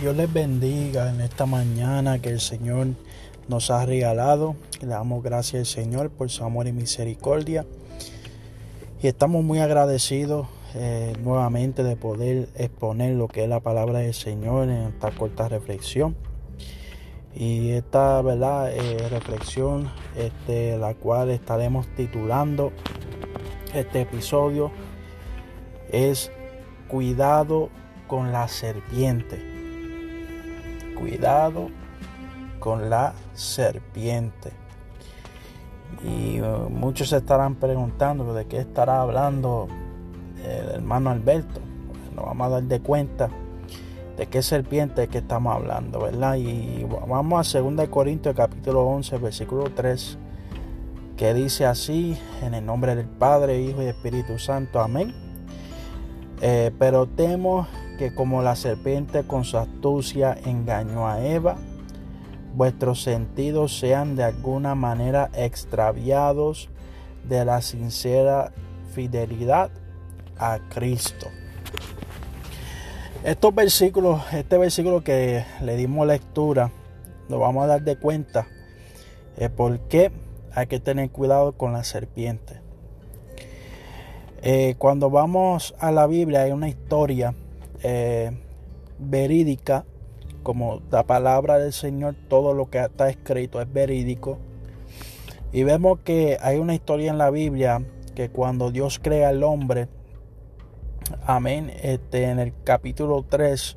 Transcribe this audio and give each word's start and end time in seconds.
Dios 0.00 0.16
les 0.16 0.32
bendiga 0.32 1.10
en 1.10 1.20
esta 1.20 1.44
mañana 1.44 2.20
que 2.20 2.28
el 2.28 2.38
Señor 2.38 2.86
nos 3.48 3.72
ha 3.72 3.84
regalado. 3.84 4.54
Le 4.80 4.86
damos 4.86 5.24
gracias 5.24 5.60
al 5.60 5.66
Señor 5.66 6.10
por 6.10 6.30
su 6.30 6.44
amor 6.44 6.68
y 6.68 6.72
misericordia. 6.72 7.66
Y 9.02 9.08
estamos 9.08 9.42
muy 9.42 9.58
agradecidos 9.58 10.46
eh, 10.76 11.14
nuevamente 11.24 11.82
de 11.82 11.96
poder 11.96 12.48
exponer 12.54 13.16
lo 13.16 13.26
que 13.26 13.42
es 13.42 13.48
la 13.48 13.58
palabra 13.58 13.98
del 13.98 14.14
Señor 14.14 14.68
en 14.68 14.86
esta 14.86 15.10
corta 15.10 15.48
reflexión. 15.48 16.14
Y 17.34 17.70
esta 17.70 18.22
verdad 18.22 18.70
eh, 18.70 19.08
reflexión, 19.08 19.90
este, 20.16 20.78
la 20.78 20.94
cual 20.94 21.30
estaremos 21.30 21.88
titulando 21.96 22.70
este 23.74 24.02
episodio, 24.02 24.70
es 25.90 26.30
Cuidado 26.86 27.68
con 28.06 28.30
la 28.30 28.46
serpiente 28.46 29.57
cuidado 30.98 31.68
con 32.58 32.90
la 32.90 33.14
serpiente. 33.34 34.52
Y 36.04 36.40
uh, 36.40 36.68
muchos 36.68 37.10
se 37.10 37.18
estarán 37.18 37.54
preguntando 37.56 38.34
de 38.34 38.46
qué 38.46 38.58
estará 38.58 39.00
hablando 39.00 39.68
el 40.44 40.68
hermano 40.70 41.10
Alberto. 41.10 41.60
Nos 42.14 42.24
vamos 42.26 42.46
a 42.46 42.50
dar 42.50 42.62
de 42.64 42.80
cuenta 42.80 43.30
de 44.18 44.26
qué 44.26 44.42
serpiente 44.42 45.04
es 45.04 45.08
que 45.08 45.18
estamos 45.18 45.54
hablando, 45.54 46.00
¿verdad? 46.00 46.34
Y 46.34 46.84
vamos 46.84 47.54
a 47.54 47.60
2 47.60 47.88
Corintios 47.88 48.34
capítulo 48.34 48.82
11, 48.82 49.16
versículo 49.18 49.70
3, 49.72 50.18
que 51.16 51.32
dice 51.34 51.66
así, 51.66 52.18
en 52.42 52.54
el 52.54 52.66
nombre 52.66 52.96
del 52.96 53.06
Padre, 53.06 53.60
Hijo 53.62 53.80
y 53.80 53.86
Espíritu 53.86 54.36
Santo, 54.40 54.80
amén. 54.80 55.14
Eh, 56.40 56.72
pero 56.80 57.06
temo 57.06 57.68
que 57.98 58.14
como 58.14 58.42
la 58.42 58.56
serpiente 58.56 59.24
con 59.24 59.44
su 59.44 59.58
astucia 59.58 60.38
engañó 60.46 61.08
a 61.08 61.22
Eva, 61.26 61.56
vuestros 62.54 63.02
sentidos 63.02 63.76
sean 63.78 64.16
de 64.16 64.24
alguna 64.24 64.74
manera 64.74 65.30
extraviados 65.34 66.70
de 67.28 67.44
la 67.44 67.60
sincera 67.60 68.52
fidelidad 68.94 69.70
a 70.38 70.60
Cristo. 70.70 71.26
Estos 73.24 73.54
versículos, 73.54 74.22
este 74.32 74.56
versículo 74.58 75.02
que 75.02 75.44
le 75.60 75.76
dimos 75.76 76.06
lectura, 76.06 76.70
nos 77.28 77.40
vamos 77.40 77.64
a 77.64 77.66
dar 77.66 77.82
de 77.82 77.96
cuenta 77.96 78.46
de 79.36 79.50
por 79.50 79.80
qué 79.80 80.12
hay 80.54 80.68
que 80.68 80.78
tener 80.78 81.10
cuidado 81.10 81.52
con 81.52 81.72
la 81.72 81.82
serpiente. 81.82 82.60
Eh, 84.40 84.76
cuando 84.78 85.10
vamos 85.10 85.74
a 85.80 85.90
la 85.90 86.06
Biblia 86.06 86.42
hay 86.42 86.52
una 86.52 86.68
historia 86.68 87.34
eh, 87.82 88.32
verídica, 88.98 89.84
como 90.42 90.82
la 90.90 91.04
palabra 91.04 91.58
del 91.58 91.72
Señor, 91.72 92.14
todo 92.28 92.54
lo 92.54 92.70
que 92.70 92.78
está 92.78 93.08
escrito 93.08 93.60
es 93.60 93.72
verídico. 93.72 94.38
Y 95.52 95.62
vemos 95.62 96.00
que 96.00 96.38
hay 96.40 96.58
una 96.58 96.74
historia 96.74 97.10
en 97.10 97.18
la 97.18 97.30
Biblia 97.30 97.82
que 98.14 98.30
cuando 98.30 98.70
Dios 98.70 98.98
crea 99.02 99.28
al 99.30 99.42
hombre, 99.42 99.88
amén, 101.24 101.72
este, 101.82 102.24
en 102.24 102.38
el 102.38 102.52
capítulo 102.64 103.24
3 103.28 103.76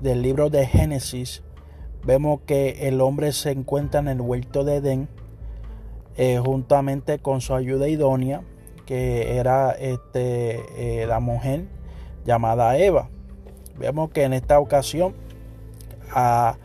del 0.00 0.22
libro 0.22 0.48
de 0.50 0.66
Génesis, 0.66 1.42
vemos 2.04 2.40
que 2.46 2.88
el 2.88 3.00
hombre 3.00 3.32
se 3.32 3.50
encuentra 3.50 4.00
en 4.00 4.08
el 4.08 4.20
huerto 4.20 4.64
de 4.64 4.76
Edén, 4.76 5.08
eh, 6.16 6.40
juntamente 6.44 7.18
con 7.18 7.40
su 7.40 7.54
ayuda 7.54 7.88
idónea, 7.88 8.42
que 8.86 9.36
era 9.36 9.72
este, 9.72 10.60
eh, 10.76 11.06
la 11.06 11.20
mujer 11.20 11.64
llamada 12.24 12.78
Eva. 12.78 13.08
Vemos 13.78 14.10
que 14.10 14.22
en 14.22 14.32
esta 14.32 14.60
ocasión 14.60 15.14
a 16.10 16.56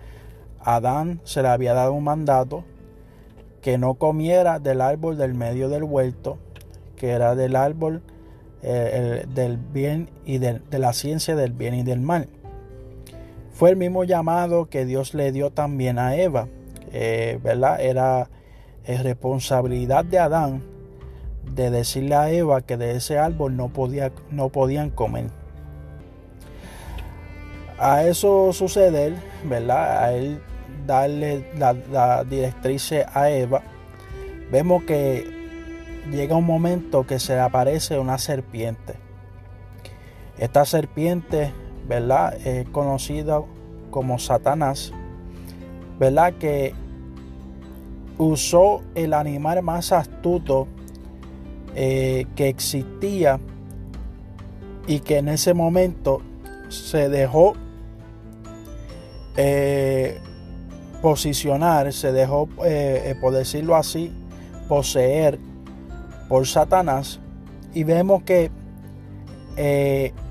Adán 0.60 1.22
se 1.24 1.42
le 1.42 1.48
había 1.48 1.74
dado 1.74 1.94
un 1.94 2.04
mandato 2.04 2.64
que 3.62 3.78
no 3.78 3.96
comiera 3.96 4.60
del 4.60 4.82
árbol 4.82 5.18
del 5.18 5.34
medio 5.34 5.70
del 5.70 5.84
huerto, 5.84 6.38
que 6.96 7.10
era 7.10 7.36
del 7.36 7.56
árbol 7.56 8.04
eh, 8.62 9.26
del 9.34 9.58
bien 9.58 10.10
y 10.26 10.38
de 10.38 10.62
la 10.72 10.94
ciencia 10.94 11.36
del 11.36 11.54
bien 11.54 11.74
y 11.74 11.84
del 11.84 12.00
mal. 12.00 12.30
Fue 13.52 13.72
el 13.72 13.76
mismo 13.76 14.04
llamado 14.04 14.70
que 14.70 14.86
Dios 14.86 15.14
le 15.14 15.32
dio 15.32 15.50
también 15.50 16.00
a 16.00 16.16
Eva, 16.16 16.48
¿verdad? 17.44 17.82
Era 17.82 18.30
responsabilidad 18.86 20.06
de 20.06 20.20
Adán 20.20 20.64
de 21.54 21.70
decirle 21.70 22.16
a 22.16 22.32
Eva 22.32 22.62
que 22.62 22.78
de 22.78 22.96
ese 22.96 23.18
árbol 23.18 23.58
no, 23.58 23.70
podía, 23.70 24.12
no 24.30 24.50
podían 24.50 24.90
comer 24.92 25.39
a 27.80 28.04
eso 28.06 28.52
suceder, 28.54 29.16
¿verdad? 29.46 30.04
A 30.04 30.14
él 30.14 30.42
darle 30.86 31.46
la, 31.58 32.24
directriz 32.24 32.92
a 33.14 33.30
Eva, 33.30 33.62
vemos 34.52 34.84
que 34.84 35.40
llega 36.12 36.36
un 36.36 36.46
momento 36.46 37.06
que 37.06 37.20
se 37.20 37.40
aparece 37.40 37.98
una 38.00 38.18
serpiente. 38.18 38.96
Esta 40.38 40.66
serpiente, 40.66 41.54
¿verdad? 41.88 42.34
Es 42.46 42.68
conocida 42.70 43.42
como 43.92 44.20
Satanás, 44.20 44.92
¿verdad? 46.00 46.34
Que 46.34 46.74
usó 48.18 48.82
el 48.96 49.14
animal 49.14 49.64
más 49.64 49.92
astuto 49.92 50.68
eh, 51.76 52.26
que 52.36 52.50
existía 52.50 53.40
y 54.88 55.00
que 55.00 55.18
en 55.18 55.30
ese 55.30 55.54
momento 55.54 56.22
se 56.70 57.10
dejó 57.10 57.54
eh, 59.42 60.20
posicionar, 61.02 61.94
se 61.94 62.12
dejó, 62.12 62.50
eh, 62.66 63.04
eh, 63.06 63.16
por 63.22 63.34
decirlo 63.34 63.78
así, 63.78 64.12
poseer 64.68 65.40
por 66.28 66.46
Satanás. 66.46 67.22
Y 67.74 67.86
vemos 67.86 68.24
que 68.24 68.52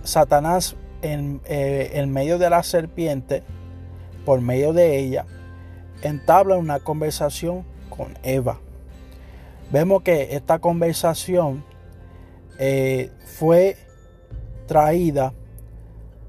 Satanás 0.03 0.77
en, 1.01 1.41
en, 1.47 2.13
medio 2.13 2.39
de 2.39 2.51
la 2.51 2.63
serpiente, 2.63 3.43
por 4.27 4.43
medio 4.43 4.75
de 4.75 4.99
ella, 4.99 5.25
entabla 6.03 6.57
una 6.57 6.81
conversación 6.81 7.65
con 7.89 8.09
Eva. 8.23 8.61
Vemos 9.73 10.03
que 10.03 10.35
esta 10.37 10.59
conversación 10.59 11.65
fue 13.39 13.79
traída 14.67 15.33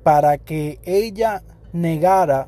para 0.04 0.38
que 0.38 0.80
ella 0.86 1.44
negara 1.74 2.48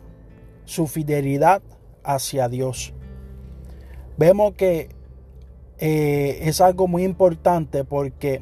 su 0.71 0.87
fidelidad 0.87 1.61
hacia 2.01 2.47
Dios. 2.47 2.93
Vemos 4.17 4.53
que 4.53 4.87
eh, 5.79 6.39
es 6.43 6.61
algo 6.61 6.87
muy 6.87 7.03
importante 7.03 7.83
porque 7.83 8.41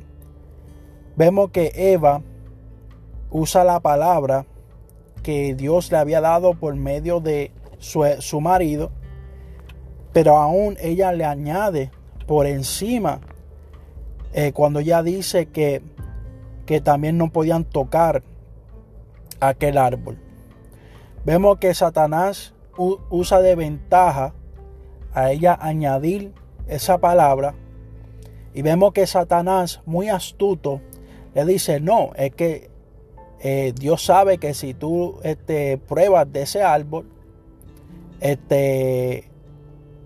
vemos 1.16 1.50
que 1.50 1.72
Eva 1.74 2.22
usa 3.32 3.64
la 3.64 3.80
palabra 3.80 4.46
que 5.24 5.56
Dios 5.56 5.92
le 5.92 5.98
había 5.98 6.22
dado 6.22 6.54
por 6.54 6.76
medio 6.76 7.20
de 7.20 7.52
su, 7.80 8.42
marido, 8.42 8.92
pero 10.14 10.38
aún 10.38 10.78
ella 10.80 11.12
le 11.14 11.26
añade 11.26 11.90
por 12.28 12.46
encima 12.46 13.22
eh, 14.34 14.52
cuando 14.54 14.82
ella 14.82 15.02
dice 15.02 15.48
que, 15.48 15.82
que 16.68 16.80
también 16.80 17.18
no 17.18 17.32
podían 17.32 17.64
tocar 17.64 18.22
aquel 19.40 19.80
árbol. 19.80 20.29
Vemos 21.26 21.58
que 21.60 21.74
Satanás 21.74 22.54
usa 23.10 23.42
de 23.42 23.56
ventaja 23.56 24.34
a 25.14 25.32
ella 25.32 25.58
añadir 25.60 26.34
esa 26.68 26.98
palabra. 26.98 27.56
Y 28.54 28.62
vemos 28.62 28.94
que 28.94 29.06
Satanás, 29.06 29.82
muy 29.86 30.10
astuto, 30.10 30.82
le 31.36 31.46
dice, 31.46 31.80
no, 31.80 32.12
es 32.16 32.34
que 32.34 32.70
eh, 33.42 33.74
Dios 33.78 34.04
sabe 34.04 34.38
que 34.38 34.54
si 34.54 34.74
tú 34.74 35.20
este, 35.24 35.78
pruebas 35.78 36.32
de 36.32 36.44
ese 36.44 36.64
árbol, 36.64 37.06
este, 38.20 39.26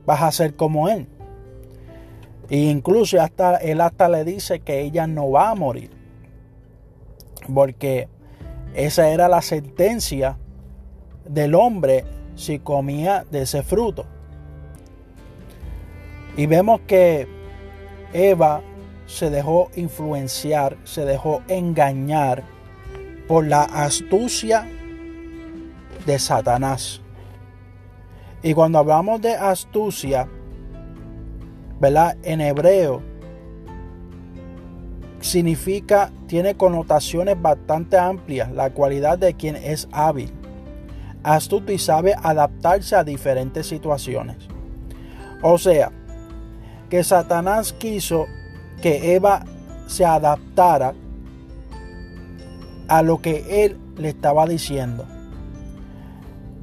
vas 0.05 0.21
a 0.21 0.31
ser 0.31 0.55
como 0.55 0.89
él. 0.89 1.07
E 2.49 2.57
incluso 2.57 3.21
hasta, 3.21 3.57
él 3.57 3.81
hasta 3.81 4.09
le 4.09 4.23
dice 4.23 4.59
que 4.59 4.81
ella 4.81 5.07
no 5.07 5.31
va 5.31 5.51
a 5.51 5.55
morir. 5.55 5.91
Porque 7.53 8.07
esa 8.73 9.09
era 9.09 9.27
la 9.27 9.41
sentencia 9.41 10.37
del 11.25 11.55
hombre 11.55 12.05
si 12.35 12.59
comía 12.59 13.25
de 13.31 13.43
ese 13.43 13.63
fruto. 13.63 14.05
Y 16.35 16.47
vemos 16.47 16.81
que 16.81 17.27
Eva 18.13 18.61
se 19.05 19.29
dejó 19.29 19.69
influenciar, 19.75 20.77
se 20.83 21.05
dejó 21.05 21.41
engañar 21.47 22.43
por 23.27 23.45
la 23.45 23.63
astucia 23.63 24.67
de 26.05 26.19
Satanás. 26.19 27.01
Y 28.41 28.53
cuando 28.53 28.79
hablamos 28.79 29.21
de 29.21 29.35
astucia, 29.35 30.27
¿verdad? 31.79 32.17
En 32.23 32.41
hebreo 32.41 33.01
significa, 35.21 36.11
tiene 36.27 36.55
connotaciones 36.55 37.41
bastante 37.41 37.97
amplias, 37.97 38.51
la 38.51 38.71
cualidad 38.71 39.17
de 39.17 39.35
quien 39.35 39.55
es 39.55 39.87
hábil 39.91 40.33
astuto 41.23 41.71
y 41.71 41.79
sabe 41.79 42.15
adaptarse 42.21 42.95
a 42.95 43.03
diferentes 43.03 43.67
situaciones. 43.67 44.37
O 45.41 45.57
sea, 45.57 45.91
que 46.89 47.03
Satanás 47.03 47.73
quiso 47.73 48.25
que 48.81 49.15
Eva 49.15 49.43
se 49.87 50.05
adaptara 50.05 50.93
a 52.87 53.01
lo 53.01 53.21
que 53.21 53.65
él 53.65 53.77
le 53.97 54.09
estaba 54.09 54.45
diciendo. 54.45 55.05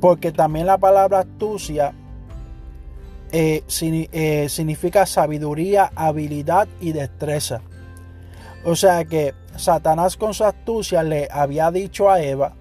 Porque 0.00 0.32
también 0.32 0.66
la 0.66 0.78
palabra 0.78 1.20
astucia 1.20 1.92
eh, 3.32 3.64
eh, 4.12 4.48
significa 4.48 5.06
sabiduría, 5.06 5.92
habilidad 5.94 6.68
y 6.80 6.92
destreza. 6.92 7.62
O 8.64 8.76
sea 8.76 9.04
que 9.04 9.34
Satanás 9.56 10.16
con 10.16 10.34
su 10.34 10.44
astucia 10.44 11.02
le 11.02 11.28
había 11.30 11.70
dicho 11.70 12.10
a 12.10 12.20
Eva 12.20 12.54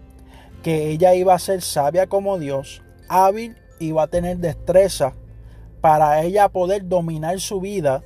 que 0.64 0.90
ella 0.90 1.16
iba 1.16 1.34
a 1.34 1.40
ser 1.40 1.62
sabia 1.62 2.08
como 2.08 2.38
Dios, 2.38 2.82
hábil 3.08 3.56
va 3.88 4.04
a 4.04 4.08
tener 4.08 4.38
destreza 4.38 5.14
para 5.82 6.22
ella 6.22 6.50
poder 6.50 6.88
dominar 6.88 7.40
su 7.40 7.62
vida 7.62 8.04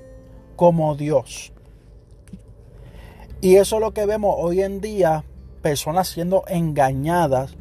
como 0.55 0.95
Dios. 0.95 1.51
Y 3.41 3.55
eso 3.55 3.75
es 3.75 3.81
lo 3.81 3.94
que 3.94 4.05
vemos 4.05 4.35
hoy 4.38 4.61
en 4.61 4.79
día, 4.79 5.23
personas 5.61 6.07
siendo 6.07 6.44
engañadas 6.47 7.57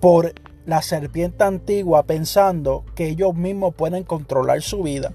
por 0.00 0.34
la 0.66 0.82
serpiente 0.82 1.42
antigua 1.44 2.04
pensando 2.04 2.84
que 2.94 3.08
ellos 3.08 3.34
mismos 3.34 3.74
pueden 3.74 4.04
controlar 4.04 4.60
su 4.62 4.82
vida, 4.82 5.14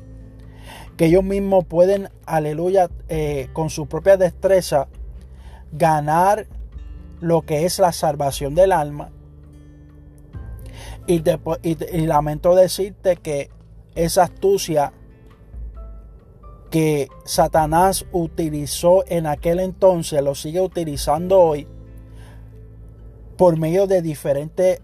que 0.97 1.05
ellos 1.05 1.23
mismos 1.23 1.63
pueden, 1.65 2.09
aleluya, 2.25 2.89
eh, 3.07 3.49
con 3.53 3.69
su 3.69 3.85
propia 3.85 4.17
destreza, 4.17 4.87
ganar 5.71 6.47
lo 7.23 7.43
que 7.43 7.65
es 7.65 7.79
la 7.79 7.93
salvación 7.93 8.53
del 8.53 8.71
alma. 8.73 9.09
Y, 11.07 11.23
y 11.63 12.05
lamento 12.05 12.53
decirte 12.53 13.15
que 13.15 13.49
esa 13.95 14.23
astucia 14.23 14.93
que 16.69 17.07
Satanás 17.23 18.05
utilizó 18.11 19.05
en 19.07 19.25
aquel 19.27 19.59
entonces, 19.59 20.21
lo 20.21 20.35
sigue 20.35 20.59
utilizando 20.59 21.39
hoy 21.39 21.67
por 23.37 23.57
medio 23.57 23.87
de 23.87 24.01
diferentes 24.01 24.81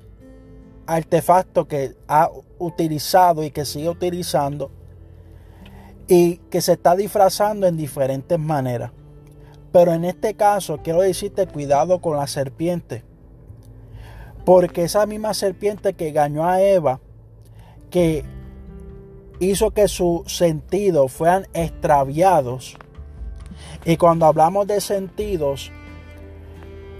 artefacto 0.85 1.67
que 1.67 1.95
ha 2.07 2.29
utilizado 2.57 3.43
y 3.43 3.51
que 3.51 3.65
sigue 3.65 3.89
utilizando 3.89 4.71
y 6.07 6.37
que 6.49 6.61
se 6.61 6.73
está 6.73 6.95
disfrazando 6.95 7.67
en 7.67 7.77
diferentes 7.77 8.39
maneras. 8.39 8.91
Pero 9.71 9.93
en 9.93 10.05
este 10.05 10.33
caso 10.33 10.79
quiero 10.83 11.01
decirte 11.01 11.47
cuidado 11.47 11.99
con 11.99 12.17
la 12.17 12.27
serpiente. 12.27 13.03
Porque 14.45 14.83
esa 14.83 15.05
misma 15.05 15.33
serpiente 15.33 15.93
que 15.93 16.09
engañó 16.09 16.47
a 16.47 16.61
Eva, 16.61 16.99
que 17.89 18.23
hizo 19.39 19.71
que 19.71 19.87
sus 19.87 20.35
sentidos 20.35 21.11
fueran 21.11 21.47
extraviados. 21.53 22.77
Y 23.85 23.97
cuando 23.97 24.25
hablamos 24.25 24.65
de 24.67 24.81
sentidos, 24.81 25.71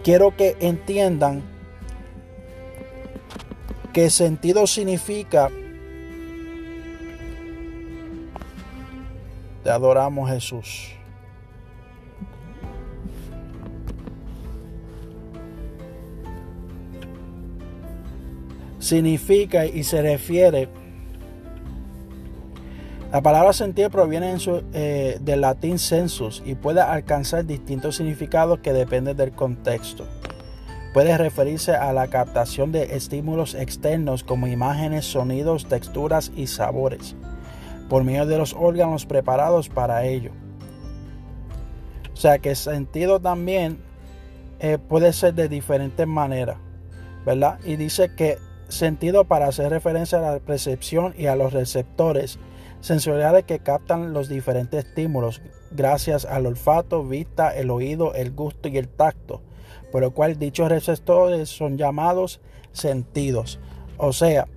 quiero 0.04 0.36
que 0.36 0.58
entiendan 0.60 1.44
¿Qué 3.94 4.12
sentido 4.12 4.68
significa 4.68 5.50
te 9.64 9.70
adoramos 9.70 10.30
Jesús. 10.30 10.99
Significa 18.90 19.68
y 19.68 19.84
se 19.84 20.02
refiere 20.02 20.68
la 23.12 23.22
palabra 23.22 23.54
sentido 23.54 23.92
proviene 23.92 24.36
eh, 24.74 25.20
del 25.22 25.42
latín 25.42 25.78
sensus 25.78 26.42
y 26.44 26.56
puede 26.56 26.82
alcanzar 26.82 27.46
distintos 27.46 27.98
significados 27.98 28.62
que 28.62 28.74
dependen 28.74 29.16
del 29.16 29.32
contexto. 29.32 30.08
Puede 30.92 31.16
referirse 31.20 31.76
a 31.76 31.94
la 31.94 32.08
captación 32.08 32.72
de 32.72 32.96
estímulos 32.96 33.54
externos 33.54 34.24
como 34.24 34.48
imágenes, 34.48 35.06
sonidos, 35.06 35.68
texturas 35.68 36.32
y 36.36 36.48
sabores, 36.48 37.16
por 37.90 38.04
medio 38.04 38.26
de 38.26 38.40
los 38.40 38.56
órganos 38.56 39.06
preparados 39.06 39.70
para 39.70 40.04
ello. 40.06 40.32
O 42.12 42.18
sea 42.18 42.40
que 42.40 42.56
sentido 42.56 43.20
también 43.20 43.78
eh, 44.60 44.80
puede 44.80 45.14
ser 45.14 45.36
de 45.36 45.48
diferentes 45.48 46.08
maneras, 46.08 46.58
¿verdad? 47.24 47.60
Y 47.64 47.76
dice 47.76 48.16
que 48.16 48.49
sentido 48.70 49.26
para 49.26 49.48
hacer 49.48 49.70
referencia 49.70 50.20
a 50.20 50.34
la 50.34 50.40
percepción 50.40 51.14
y 51.18 51.26
a 51.26 51.36
los 51.36 51.54
receptores 51.54 52.40
sensoriales 52.82 53.44
que 53.44 53.60
captan 53.60 54.14
los 54.14 54.30
diferentes 54.30 54.86
estímulos 54.86 55.42
gracias 55.72 56.26
al 56.26 56.46
olfato, 56.46 57.04
vista, 57.04 57.54
el 57.56 57.70
oído, 57.70 58.14
el 58.14 58.32
gusto 58.32 58.70
y 58.70 58.78
el 58.78 58.88
tacto 58.88 59.42
por 59.92 60.02
lo 60.02 60.12
cual 60.12 60.38
dichos 60.38 60.70
receptores 60.70 61.50
son 61.50 61.78
llamados 61.78 62.40
sentidos. 62.72 63.60
O 63.98 64.14
sea, 64.14 64.48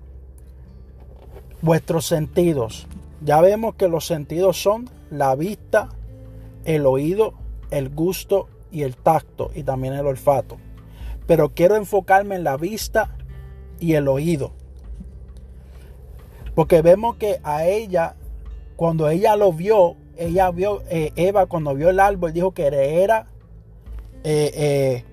vuestros 1.61 2.07
sentidos. 2.07 2.87
Ya 3.23 3.41
vemos 3.41 3.75
que 3.77 3.89
los 3.89 4.07
sentidos 4.07 4.61
son 4.61 4.91
la 5.11 5.35
vista, 5.35 5.89
el 6.65 6.87
oído, 6.87 7.35
el 7.71 7.89
gusto 7.89 8.49
y 8.71 8.83
el 8.83 8.97
tacto 8.97 9.51
y 9.55 9.63
también 9.63 9.95
el 9.95 10.07
olfato. 10.07 10.59
Pero 11.27 11.51
quiero 11.51 11.77
enfocarme 11.77 12.37
en 12.37 12.45
la 12.45 12.57
vista 12.57 13.17
y 13.83 13.95
el 13.95 14.09
oído. 14.09 14.53
Porque 16.55 16.83
vemos 16.83 17.17
que 17.17 17.41
a 17.43 17.67
ella, 17.67 18.15
cuando 18.77 19.09
ella 19.09 19.37
lo 19.37 19.53
vio, 19.53 19.97
ella 20.17 20.51
vio, 20.51 20.83
eh, 20.89 21.13
Eva 21.17 21.47
cuando 21.47 21.75
vio 21.75 21.91
el 21.91 21.99
árbol 21.99 22.33
dijo 22.33 22.53
que 22.53 22.67
era 22.67 23.27
eh, 24.23 24.53
eh, 24.55 25.05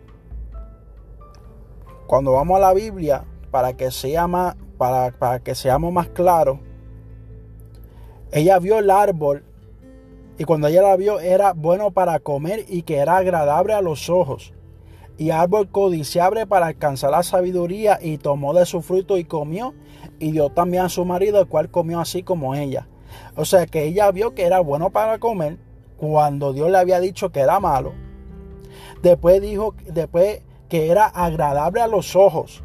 cuando 2.05 2.33
vamos 2.33 2.57
a 2.57 2.59
la 2.59 2.73
Biblia, 2.73 3.23
para 3.49 3.73
que, 3.73 3.89
sea 3.89 4.27
más, 4.27 4.55
para, 4.77 5.11
para 5.11 5.39
que 5.39 5.55
seamos 5.55 5.91
más 5.91 6.09
claros, 6.09 6.59
ella 8.31 8.59
vio 8.59 8.77
el 8.77 8.91
árbol 8.91 9.43
y 10.37 10.43
cuando 10.43 10.67
ella 10.67 10.83
la 10.83 10.95
vio 10.95 11.19
era 11.19 11.53
bueno 11.53 11.91
para 11.91 12.19
comer 12.19 12.65
y 12.67 12.83
que 12.83 12.97
era 12.97 13.17
agradable 13.17 13.73
a 13.73 13.81
los 13.81 14.09
ojos. 14.09 14.53
Y 15.19 15.29
árbol 15.29 15.69
codiciable 15.69 16.47
para 16.47 16.65
alcanzar 16.65 17.11
la 17.11 17.21
sabiduría 17.21 17.99
y 18.01 18.17
tomó 18.17 18.55
de 18.55 18.65
su 18.65 18.81
fruto 18.81 19.19
y 19.19 19.25
comió 19.25 19.75
y 20.17 20.31
dio 20.31 20.49
también 20.49 20.83
a 20.83 20.89
su 20.89 21.05
marido 21.05 21.39
el 21.39 21.47
cual 21.47 21.69
comió 21.69 21.99
así 21.99 22.23
como 22.23 22.55
ella. 22.55 22.87
O 23.35 23.45
sea 23.45 23.67
que 23.67 23.83
ella 23.83 24.09
vio 24.11 24.33
que 24.33 24.45
era 24.45 24.59
bueno 24.61 24.89
para 24.89 25.19
comer 25.19 25.57
cuando 25.97 26.53
Dios 26.53 26.71
le 26.71 26.77
había 26.77 26.99
dicho 26.99 27.31
que 27.31 27.41
era 27.41 27.59
malo. 27.59 27.93
Después 29.03 29.41
dijo, 29.41 29.75
después 29.85 30.41
que 30.69 30.89
era 30.89 31.05
agradable 31.05 31.81
a 31.81 31.87
los 31.87 32.15
ojos. 32.15 32.63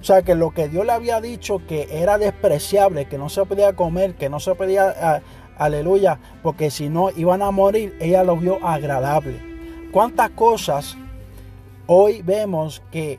O 0.00 0.04
sea 0.04 0.22
que 0.22 0.34
lo 0.34 0.52
que 0.52 0.68
Dios 0.68 0.84
le 0.86 0.92
había 0.92 1.20
dicho 1.20 1.62
que 1.66 1.88
era 1.90 2.18
despreciable, 2.18 3.06
que 3.06 3.18
no 3.18 3.28
se 3.28 3.44
podía 3.44 3.74
comer, 3.76 4.14
que 4.14 4.28
no 4.28 4.40
se 4.40 4.54
podía, 4.54 5.22
aleluya, 5.56 6.20
porque 6.42 6.70
si 6.70 6.88
no 6.88 7.10
iban 7.10 7.42
a 7.42 7.50
morir, 7.50 7.96
ella 8.00 8.24
lo 8.24 8.36
vio 8.36 8.66
agradable. 8.66 9.49
¿Cuántas 9.92 10.30
cosas 10.30 10.96
hoy 11.88 12.22
vemos 12.22 12.80
que 12.92 13.18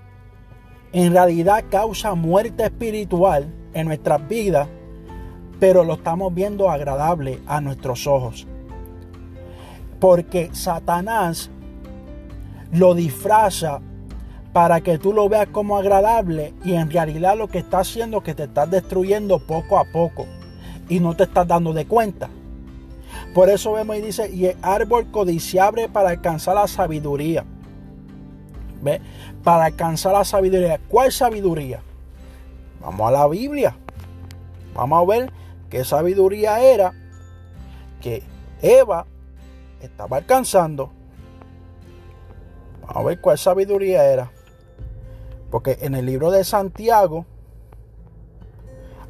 en 0.93 1.11
realidad 1.11 1.65
causa 1.69 2.15
muerte 2.15 2.63
espiritual 2.63 3.53
en 3.73 3.87
nuestras 3.87 4.25
vidas, 4.25 4.69
pero 5.59 5.83
lo 5.83 5.95
estamos 5.95 6.33
viendo 6.33 6.69
agradable 6.69 7.41
a 7.45 7.59
nuestros 7.59 8.07
ojos? 8.07 8.47
Porque 9.99 10.49
Satanás 10.53 11.49
lo 12.71 12.95
disfraza 12.95 13.81
para 14.53 14.79
que 14.79 14.97
tú 14.97 15.11
lo 15.11 15.27
veas 15.27 15.47
como 15.47 15.77
agradable 15.77 16.53
y 16.63 16.75
en 16.75 16.89
realidad 16.89 17.37
lo 17.37 17.49
que 17.49 17.57
está 17.57 17.79
haciendo 17.79 18.19
es 18.19 18.23
que 18.23 18.33
te 18.33 18.43
estás 18.43 18.71
destruyendo 18.71 19.39
poco 19.39 19.77
a 19.77 19.83
poco 19.91 20.25
y 20.87 21.01
no 21.01 21.17
te 21.17 21.23
estás 21.23 21.45
dando 21.45 21.73
de 21.73 21.85
cuenta. 21.85 22.29
Por 23.33 23.49
eso 23.49 23.73
vemos 23.73 23.97
y 23.97 24.01
dice, 24.01 24.29
y 24.29 24.47
el 24.47 24.57
árbol 24.61 25.09
codiciable 25.11 25.89
para 25.89 26.09
alcanzar 26.09 26.55
la 26.55 26.67
sabiduría. 26.67 27.45
¿Ve? 28.81 29.01
Para 29.43 29.65
alcanzar 29.65 30.13
la 30.13 30.25
sabiduría. 30.25 30.79
¿Cuál 30.87 31.11
sabiduría? 31.11 31.81
Vamos 32.81 33.07
a 33.07 33.11
la 33.11 33.27
Biblia. 33.27 33.75
Vamos 34.73 35.01
a 35.01 35.05
ver 35.05 35.31
qué 35.69 35.83
sabiduría 35.83 36.59
era 36.61 36.93
que 38.01 38.23
Eva 38.61 39.05
estaba 39.81 40.17
alcanzando 40.17 40.91
a 42.93 43.01
ver 43.03 43.19
cuál 43.21 43.37
sabiduría 43.37 44.05
era. 44.05 44.31
Porque 45.49 45.77
en 45.81 45.95
el 45.95 46.05
libro 46.05 46.31
de 46.31 46.43
Santiago 46.43 47.25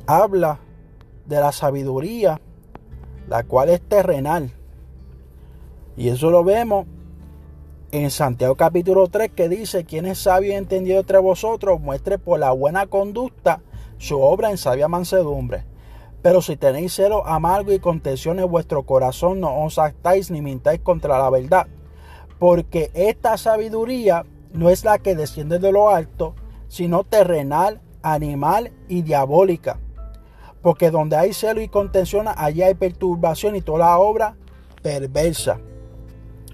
habla 0.08 0.60
de 1.26 1.40
la 1.40 1.52
sabiduría, 1.52 2.40
la 3.28 3.44
cual 3.44 3.70
es 3.70 3.82
terrenal. 3.82 4.52
Y 5.98 6.10
eso 6.10 6.30
lo 6.32 6.44
vemos 6.44 6.86
en 7.92 8.10
Santiago 8.10 8.56
capítulo 8.56 9.08
3 9.08 9.32
que 9.32 9.50
dice, 9.50 9.84
quien 9.84 10.06
es 10.06 10.20
sabio 10.20 10.54
y 10.54 10.56
entendido 10.56 11.00
entre 11.00 11.18
vosotros, 11.18 11.82
muestre 11.82 12.18
por 12.18 12.40
la 12.40 12.52
buena 12.52 12.88
conducta 12.88 13.62
su 13.98 14.20
obra 14.22 14.50
en 14.50 14.58
sabia 14.58 14.88
mansedumbre. 14.88 15.66
Pero 16.22 16.42
si 16.42 16.56
tenéis 16.56 16.94
celo 16.94 17.26
amargo 17.26 17.74
y 17.74 17.80
contención 17.80 18.40
en 18.40 18.50
vuestro 18.50 18.84
corazón, 18.84 19.40
no 19.40 19.64
os 19.64 19.80
actáis 19.80 20.32
ni 20.32 20.42
mintáis 20.42 20.80
contra 20.80 21.18
la 21.18 21.30
verdad. 21.30 21.68
Porque 22.40 22.92
esta 22.94 23.38
sabiduría 23.38 24.26
no 24.54 24.70
es 24.70 24.86
la 24.86 25.00
que 25.00 25.16
desciende 25.16 25.60
de 25.60 25.72
lo 25.72 25.90
alto, 25.90 26.36
sino 26.68 27.04
terrenal, 27.04 27.82
animal 28.04 28.72
y 28.88 29.02
diabólica. 29.02 29.80
Porque 30.62 30.92
donde 30.92 31.16
hay 31.18 31.34
celo 31.34 31.62
y 31.62 31.68
contención, 31.68 32.28
allí 32.36 32.62
hay 32.62 32.76
perturbación 32.76 33.56
y 33.56 33.62
toda 33.62 33.80
la 33.80 33.98
obra 33.98 34.36
perversa. 34.82 35.60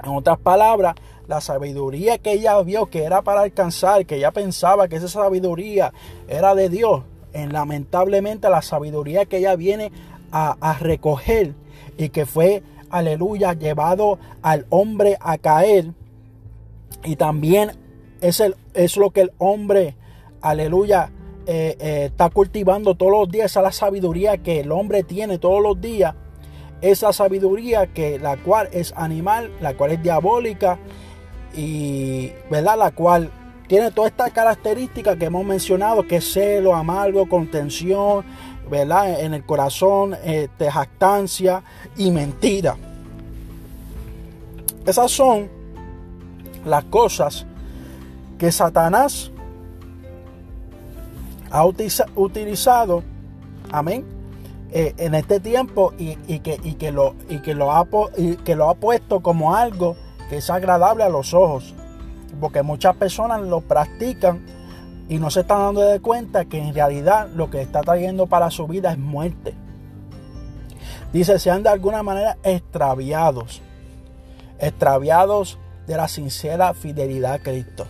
En 0.04 0.12
otras 0.12 0.38
palabras, 0.38 0.96
la 1.28 1.42
sabiduría 1.42 2.18
que 2.18 2.34
ella 2.34 2.62
vio 2.62 2.88
que 2.88 3.04
era 3.04 3.22
para 3.22 3.42
alcanzar, 3.42 4.06
que 4.06 4.16
ella 4.16 4.32
pensaba 4.32 4.88
que 4.88 4.96
esa 4.96 5.08
sabiduría 5.08 5.94
era 6.28 6.56
de 6.56 6.70
Dios, 6.70 7.04
en, 7.34 7.52
lamentablemente 7.52 8.50
la 8.50 8.62
sabiduría 8.62 9.26
que 9.26 9.38
ella 9.38 9.56
viene 9.56 9.92
a, 10.32 10.78
recoger 10.80 11.54
y 11.98 12.10
que 12.10 12.26
fue, 12.26 12.64
aleluya, 12.90 13.54
llevado 13.54 14.20
al 14.42 14.66
hombre 14.70 15.18
a 15.20 15.38
caer. 15.38 15.94
Y 17.04 17.16
también 17.16 17.72
es, 18.22 18.40
el, 18.40 18.56
es 18.74 18.98
lo 18.98 19.12
que 19.12 19.22
el 19.22 19.32
hombre, 19.38 19.96
aleluya, 20.42 21.12
eh, 21.50 21.78
eh, 21.80 22.06
está 22.12 22.30
cultivando 22.30 22.96
todos 22.96 23.12
los 23.14 23.30
días, 23.30 23.52
esa 23.52 23.62
la 23.62 23.72
sabiduría 23.72 24.38
que 24.38 24.60
el 24.60 24.72
hombre 24.74 25.04
tiene 25.04 25.38
todos 25.38 25.64
los 25.64 25.80
días. 25.80 26.14
Esa 26.82 27.14
sabiduría 27.14 27.88
que 27.88 28.20
la 28.20 28.36
cual 28.36 28.68
es 28.74 28.94
animal, 28.98 29.50
la 29.62 29.76
cual 29.76 29.94
es 29.94 30.04
diabólica 30.04 30.78
y 31.56 32.34
verdad 32.52 32.78
la 32.78 32.92
cual 32.92 33.32
tiene 33.68 33.92
todas 33.92 34.12
estas 34.12 34.32
características 34.32 35.16
que 35.16 35.26
hemos 35.26 35.46
mencionado, 35.46 36.06
que 36.06 36.18
es 36.18 36.34
celo, 36.34 36.76
amargo, 36.76 37.30
contención, 37.30 38.26
¿verdad? 38.70 39.22
En 39.22 39.34
el 39.34 39.46
corazón, 39.46 40.18
este, 40.26 40.70
jactancia 40.70 41.64
y 41.96 42.12
mentira. 42.12 42.76
Esas 44.86 45.12
son 45.12 45.50
las 46.66 46.84
cosas 46.86 47.46
que 48.38 48.52
Satanás 48.52 49.32
ha 51.52 51.66
utilizado, 51.66 53.04
amén, 53.72 54.06
eh, 54.72 54.94
en 54.98 55.16
este 55.16 55.40
tiempo 55.40 55.94
y, 55.98 56.16
que, 56.40 56.92
lo 56.92 57.14
ha, 57.72 57.88
y 58.18 58.36
que 58.38 58.56
lo 58.56 58.70
ha 58.70 58.76
puesto 58.76 59.22
como 59.22 59.56
algo 59.56 59.96
que 60.30 60.38
es 60.38 60.50
agradable 60.50 61.04
a 61.04 61.10
los 61.10 61.34
ojos 61.34 61.74
porque 62.40 62.62
muchas 62.64 62.96
personas 62.96 63.42
lo 63.42 63.62
practican 63.62 64.46
y 65.10 65.18
no 65.20 65.30
se 65.30 65.42
están 65.42 65.60
dando 65.60 65.82
de 65.82 66.00
cuenta 66.00 66.46
que 66.46 66.60
en 66.60 66.74
realidad 66.74 67.30
lo 67.34 67.50
que 67.50 67.62
está 67.62 67.82
trayendo 67.82 68.28
para 68.28 68.52
su 68.52 68.68
vida 68.68 68.92
es 68.92 68.98
muerte. 68.98 69.54
Dice, 71.14 71.40
sean 71.40 71.64
de 71.64 71.70
alguna 71.70 72.04
manera 72.04 72.38
extraviados, 72.44 73.62
extraviados 74.60 75.58
de 75.88 75.96
la 75.96 76.08
sincera 76.08 76.74
fidelidad 76.74 77.34
a 77.34 77.40
Cristo. 77.40 77.86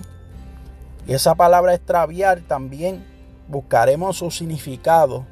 Y 1.07 1.13
esa 1.13 1.35
palabra 1.35 1.73
extraviar 1.73 2.41
también 2.41 3.03
buscaremos 3.47 4.17
su 4.17 4.31
significado. 4.31 5.25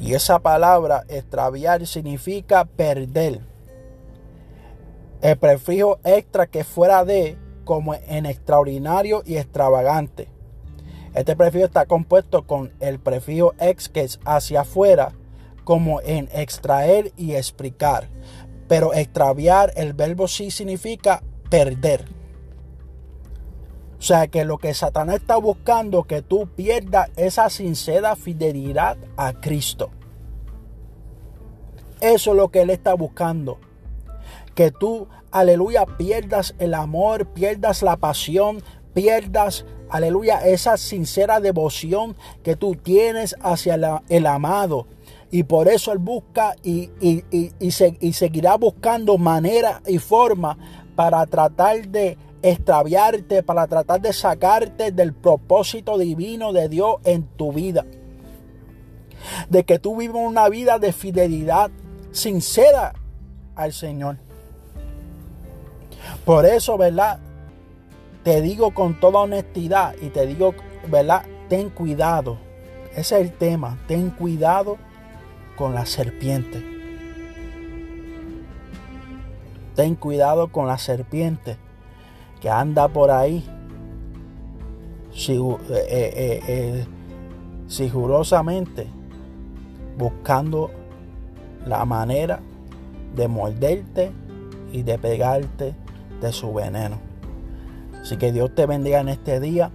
Y 0.00 0.14
esa 0.14 0.38
palabra 0.38 1.04
extraviar 1.08 1.86
significa 1.86 2.64
perder 2.64 3.40
el 5.20 5.36
prefijo 5.36 5.98
extra 6.04 6.46
que 6.46 6.64
fuera 6.64 7.04
de 7.04 7.36
como 7.64 7.94
en 7.94 8.26
extraordinario 8.26 9.22
y 9.26 9.36
extravagante. 9.36 10.28
Este 11.14 11.36
prefijo 11.36 11.66
está 11.66 11.86
compuesto 11.86 12.46
con 12.46 12.72
el 12.80 12.98
prefijo 12.98 13.54
ex 13.58 13.88
que 13.88 14.02
es 14.02 14.20
hacia 14.24 14.62
afuera 14.62 15.12
como 15.64 16.00
en 16.00 16.28
extraer 16.32 17.12
y 17.16 17.34
explicar. 17.34 18.08
Pero 18.68 18.94
extraviar 18.94 19.72
el 19.76 19.92
verbo 19.92 20.28
sí 20.28 20.50
significa 20.50 21.22
perder. 21.50 22.19
O 24.00 24.02
sea 24.02 24.26
que 24.26 24.44
lo 24.44 24.58
que 24.58 24.74
Satanás 24.74 25.16
está 25.16 25.36
buscando 25.36 26.02
que 26.02 26.22
tú 26.22 26.48
pierdas 26.56 27.10
esa 27.16 27.48
sincera 27.50 28.16
fidelidad 28.16 28.96
a 29.16 29.34
Cristo. 29.34 29.90
Eso 32.00 32.30
es 32.32 32.36
lo 32.36 32.48
que 32.48 32.62
él 32.62 32.70
está 32.70 32.94
buscando 32.94 33.60
que 34.60 34.70
tú, 34.70 35.08
aleluya, 35.30 35.86
pierdas 35.86 36.54
el 36.58 36.74
amor, 36.74 37.26
pierdas 37.26 37.82
la 37.82 37.96
pasión, 37.96 38.62
pierdas, 38.92 39.64
aleluya, 39.88 40.46
esa 40.46 40.76
sincera 40.76 41.40
devoción 41.40 42.16
que 42.42 42.56
tú 42.56 42.74
tienes 42.74 43.34
hacia 43.40 44.02
el 44.08 44.26
amado. 44.26 44.86
Y 45.30 45.44
por 45.44 45.68
eso 45.68 45.92
Él 45.92 45.98
busca 45.98 46.56
y, 46.62 46.90
y, 47.00 48.12
seguirá 48.12 48.56
buscando 48.56 49.16
manera 49.16 49.80
y 49.86 49.98
forma 49.98 50.58
para 50.94 51.24
tratar 51.24 51.88
de 51.88 52.18
extraviarte, 52.42 53.42
para 53.42 53.66
tratar 53.66 54.00
de 54.00 54.12
sacarte 54.12 54.92
del 54.92 55.12
propósito 55.12 55.98
divino 55.98 56.52
de 56.52 56.68
Dios 56.68 56.96
en 57.04 57.24
tu 57.24 57.52
vida. 57.52 57.84
De 59.48 59.64
que 59.64 59.78
tú 59.78 59.96
vivas 59.96 60.22
una 60.24 60.48
vida 60.48 60.78
de 60.78 60.92
fidelidad 60.92 61.70
sincera 62.12 62.94
al 63.54 63.72
Señor. 63.72 64.16
Por 66.24 66.46
eso, 66.46 66.78
¿verdad? 66.78 67.18
Te 68.24 68.40
digo 68.40 68.72
con 68.72 68.98
toda 68.98 69.20
honestidad 69.20 69.94
y 70.00 70.08
te 70.08 70.26
digo, 70.26 70.54
¿verdad? 70.88 71.24
Ten 71.48 71.68
cuidado. 71.68 72.38
Ese 72.92 73.20
es 73.20 73.26
el 73.26 73.32
tema. 73.32 73.78
Ten 73.86 74.10
cuidado 74.10 74.78
con 75.56 75.74
la 75.74 75.84
serpiente. 75.84 76.64
Ten 79.76 79.94
cuidado 79.94 80.48
con 80.50 80.66
la 80.66 80.78
serpiente 80.78 81.56
que 82.40 82.48
anda 82.48 82.88
por 82.88 83.10
ahí 83.10 83.44
eh, 85.28 85.58
eh, 85.68 86.40
eh, 86.48 86.86
sigurosamente 87.66 88.86
buscando 89.98 90.70
la 91.66 91.84
manera 91.84 92.40
de 93.14 93.28
morderte 93.28 94.12
y 94.72 94.82
de 94.82 94.98
pegarte 94.98 95.74
de 96.20 96.32
su 96.32 96.54
veneno. 96.54 96.98
Así 98.00 98.16
que 98.16 98.32
Dios 98.32 98.54
te 98.54 98.66
bendiga 98.66 99.00
en 99.00 99.08
este 99.08 99.40
día. 99.40 99.70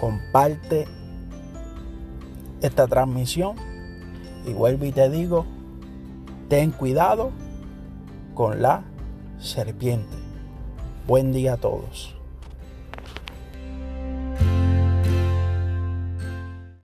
Comparte 0.00 0.86
esta 2.62 2.86
transmisión. 2.86 3.56
Y 4.46 4.52
vuelvo 4.54 4.86
y 4.86 4.92
te 4.92 5.10
digo, 5.10 5.44
ten 6.48 6.70
cuidado 6.70 7.30
con 8.34 8.62
la 8.62 8.82
serpiente. 9.38 10.21
Buen 11.04 11.32
día 11.32 11.54
a 11.54 11.56
todos. 11.56 12.14